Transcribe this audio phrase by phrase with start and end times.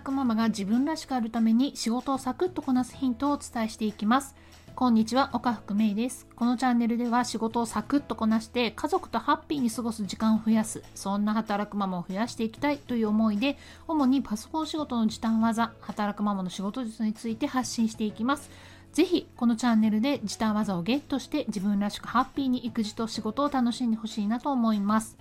[0.00, 4.34] くママが自分らしくあるために仕事をサクッとこなすヒントをお伝えしていきます。
[4.74, 6.26] こんにちは岡福芽衣です。
[6.36, 10.82] このチャンネルでは仕事をサクッとこなして家族とハッピーに過ごす時間を増やす。
[10.94, 13.56] そんな働くママを増やしていきたいという思いで
[13.88, 18.50] 主にパソコン仕事の時短技働くママの仕事術について発信していきます。
[18.92, 25.16] ぜひこのチャンネルで時短技をゲットして自分らしくハッピーに育児と仕事を楽しんでほしいなと思います。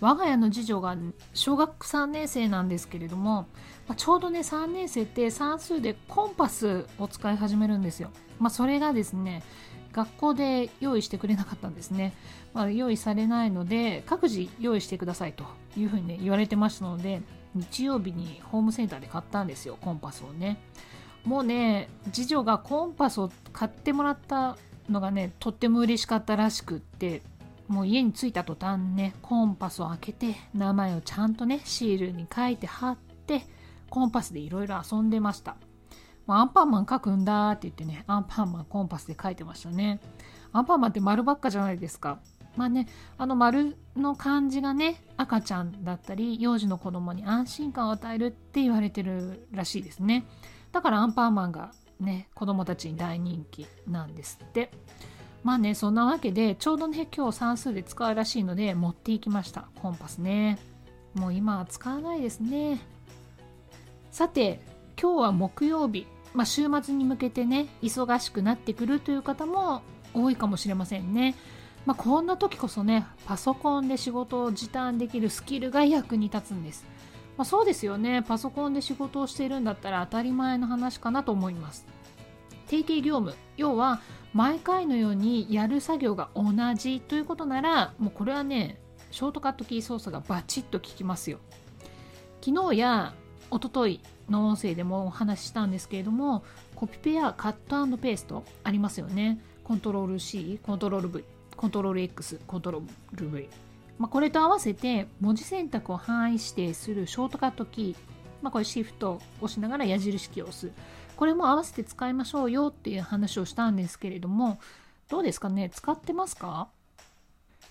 [0.00, 0.96] 我が家の次女が
[1.34, 3.48] 小学3年生なんですけれども、
[3.86, 8.10] まあ、ちょうどね3年生って算数でコンパスを使い始めるんですよ。
[8.38, 9.42] まあ、それがですね
[9.92, 12.14] 学校で用意してくれなかったんですね。
[12.54, 15.44] まあ、用意されないので各自用意してくださいと
[15.76, 17.22] いうふうにね言われてましたので
[17.54, 20.60] 日曜日にホームセンターで買ったんですよコンパスをね。
[21.24, 24.56] もうね次女がコンパスを買ってもらった
[24.88, 27.22] のがねとっても嬉しかったらしくって
[27.70, 33.42] もう家に着いた途端ねコンパスを開けて名前をちゃんとねシールに書いて貼って
[33.88, 35.56] コンパスでいろいろ遊んでました。
[36.26, 40.00] アンパンマン書くんだって言ってねアンパンマンコンパスで書いてましたね。
[40.52, 42.18] アンパンマンって丸ばっかじゃないですか。
[42.56, 50.26] まあねあの丸の漢字がね赤ちゃんだったり幼児の子供に安心感を与えるって言われてるらしいですね。
[50.72, 54.72] だからアンパンマンがね子供たちに大人気なんですって。
[55.42, 59.68] まあねそんなわけでちょうどね今日算数で使うらしいので持っていきました。
[59.82, 60.58] コンパスね。
[61.14, 62.80] もう今は使わないですね。
[64.10, 64.60] さて
[65.00, 69.82] 今日は木曜日、まあ、週末に向けてね忙しくなってくるという方も
[70.12, 71.34] 多いかもしれませんね。
[71.86, 76.84] まあ、こんな時こそねパソコンで仕事を時短できるスキルが役に立つんです、
[77.38, 78.22] まあ、そうですよね。
[78.22, 81.86] パソコンで仕事をしているんだったら当たり前の話かなと思います。
[82.70, 83.34] 定型業務。
[83.56, 84.00] 要は
[84.32, 88.78] 毎回のようにやる作業が同じということならもうこれはね
[89.10, 91.38] ショートカットキー操作がバチッと効きますよ。
[92.40, 93.12] 昨日や
[93.50, 96.44] 一昨日の音声でもお話ししたんですけれども
[96.76, 99.40] コピペやカットペーストありますよね。
[99.64, 101.24] コントロール C コントロール V
[101.56, 103.48] コントロール X コントロール V、
[103.98, 107.96] まあ、これと合わせて文字選択を範囲指定するショートカットキー、
[108.42, 110.70] まあ、これシフトを押しながら矢印キーを押す。
[111.20, 114.58] これも合わせて使いましょうよっていう話をしたんですけれども
[115.10, 115.68] どうですかね？
[115.68, 116.68] 使ってますか？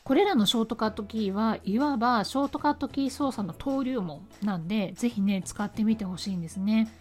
[0.04, 6.94] これらのショートカットキーはいわばショートカットキー操作の登竜門なんでぜひね使ってみてほしいんですね。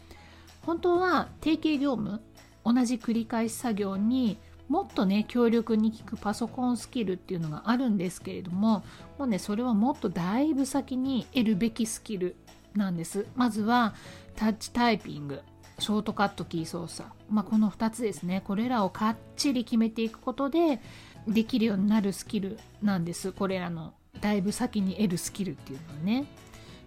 [0.64, 2.22] 本当は定型業務
[2.64, 4.38] 同じ繰り返し作業に
[4.70, 8.82] もっとね強力に効くパソコンスキルっていうのがあるんですけれども
[9.18, 12.36] もうねそれはもっとだいぶ先に得るべきスキル
[12.74, 13.26] なんです。
[13.36, 13.94] まずは
[14.34, 15.42] タッチタイピング。
[15.78, 18.42] ショートカットキー操作、まあ、この2つですね。
[18.44, 20.80] これらをかっちり決めていくことで
[21.26, 23.32] できるようになるスキルなんです。
[23.32, 26.26] これらのだいぶ先に得るスキルっていうのはね。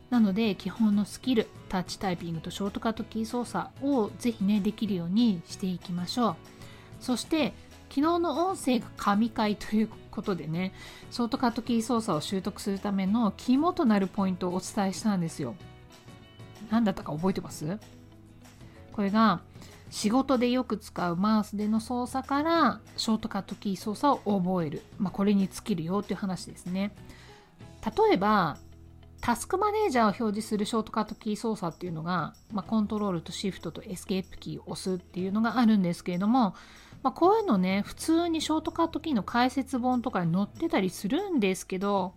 [0.10, 6.36] なので基本のスキルタッチタイピングとショートカットキー操作をぜひねできるようにしていきましょう。
[7.00, 7.54] そして
[7.90, 10.74] 昨日の音声が神回ということでね
[11.12, 15.56] ショートカットキー操作を習得するための肝となるポイントをお伝えしたんですよ。
[16.70, 17.80] 何だったか覚えてます？
[18.94, 19.42] これが
[19.90, 26.96] 仕事でよく使うマウスでの操作からショートカットキー操作を覚える、まあ、これに尽きるよっていう話ですね。
[27.86, 28.58] 例えば
[29.22, 36.56] タスクマネージャーを表示するショートカットキー操作っていうのが、まあ、コントロールとシフトとエスケープキーを押すっていうのがあるんですけれども、
[37.04, 42.16] まあ、こういうのね普通にショートカットキーの解説本とかに載ってたりするんですけど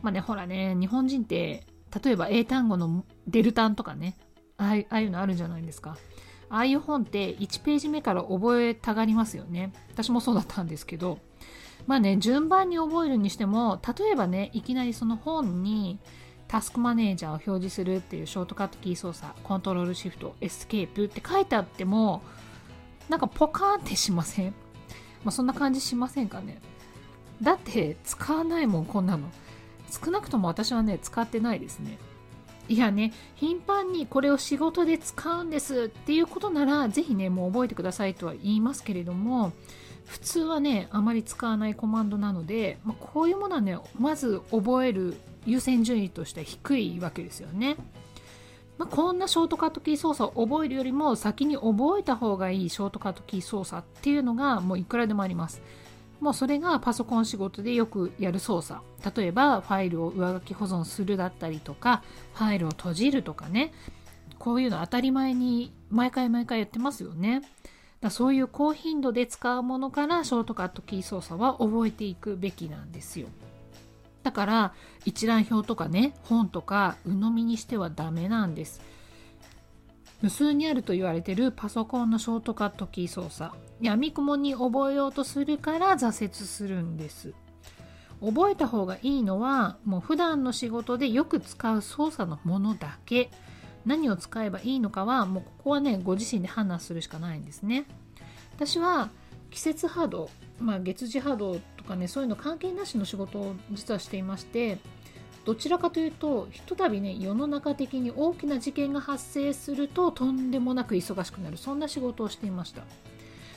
[0.00, 1.66] まあねほらね日本人って
[2.02, 4.16] 例えば英単語のでる単とかね
[4.60, 5.96] ああいうのあるじゃないですか。
[6.50, 9.72] ああいう本って1ページ目から覚えたがりますよね。
[9.92, 11.18] 私もそうだったんですけど。
[11.86, 15.98] まあね、順番に覚えるにしても、例えばね、いきなりその本に
[16.46, 22.22] タスクマネージャーを表示するっていうショートカットキー操作、コントロールシフト、エスケープって書いてあっても、
[23.08, 24.50] なんかポカーンってしません？
[25.24, 26.60] まあそんな感じしませんかね？
[27.40, 29.28] だって使わないもん、こんなの。
[29.90, 31.98] 少なくとも私はね、使ってないですね。
[32.70, 39.52] いやね、頻繁にこれを仕事で使うんですっていうことなら、ぜひね、もう覚えてくださいとは言いますけれども、
[40.06, 47.74] 普通はね、あまり使わないコマンドなので、まあ、こういうものはね、まず覚える優先順位としては低いわけですよね。
[48.78, 55.60] まあ、こんなショートカットキー操作を覚えるよりも先に覚えた方がいいショートカットキー操作っていうのがもういくらでもあります。
[56.20, 58.80] もうそれがパソコン仕事でよくやる操作。
[59.16, 62.02] 例えばファイルを上書き保存するだったりとか
[62.34, 63.72] ファイルを閉じるとかね。
[64.38, 67.42] こういうの当たり前に毎回毎回やってますよね。
[68.00, 73.28] だそういう高頻度で使うものからショートカットキー操作は覚えていくべきなんですよ。
[74.22, 74.74] だから
[75.04, 78.80] 一覧表とかね本とか鵜呑みにしてはダメなんです。
[80.22, 83.52] 無数にあると言われてるパソコンのショートカットキー操作。
[83.80, 87.32] やみくもに覚えようとするから挫折するんです。
[88.20, 93.30] 覚えた方がいいのはもう普段の仕事でよく使う操作のものだけ。
[93.86, 97.86] 何を使えばいいのかはもうここはねご自身で判断するしかないんですね。
[98.56, 99.08] 私は
[99.50, 100.28] 季節波動、
[100.60, 104.78] まあ、月次波動とかねそういうの関係なしの仕事を実はしていまして
[105.44, 112.82] どちらかというとひとたびね世の中的に大きな事件が発生するととんでもなく忙しくなるそんな仕事をしていました。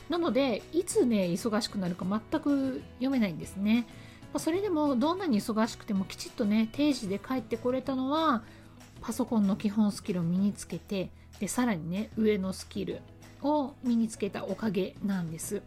[0.09, 3.87] なのでいつね忙しくなるか全く読めないんですね。
[4.37, 8.43] それでもどんなに忙しくてもきちっとね定時で帰ってこれたのは
[9.01, 13.01] パソコンの基本スキルを身につけてでさらにね上のスキル
[13.43, 15.61] を身につけたおかげなんです。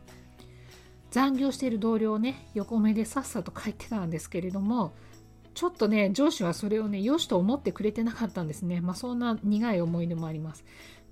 [1.10, 4.92] 残業している同僚ね横目でさっさと帰ってたんですけれども
[5.56, 8.82] ちょっとね上司はそれをね良しと思ってくれてなかったんですね。
[8.82, 10.64] まあそんな苦い思い出もあります。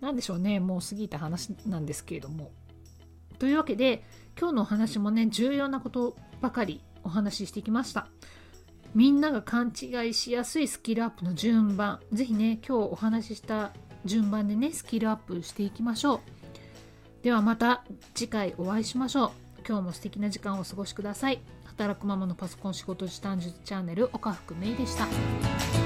[0.02, 2.52] 何でしょうねもう過ぎた話なんですけれども。
[3.38, 4.04] というわけで
[4.38, 8.06] 今日のお話もね重要なことばかりお話ししてきました。
[8.94, 12.00] みんなが勘違いしやすいスキルアップの順番。
[12.12, 13.72] ぜひね今日お話しした
[14.04, 16.20] 順番でねスキルアップしていきましょう。
[17.22, 17.82] ではまた
[18.14, 19.43] 次回お会いしましょう。
[19.66, 21.40] 今日も素敵な時間をお過ごしください。
[21.64, 25.83] 働くママのパソコン仕事時短術チャンネル岡福芽衣でした。